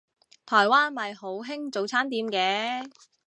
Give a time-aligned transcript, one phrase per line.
[0.47, 2.91] 台灣咪好興早餐店嘅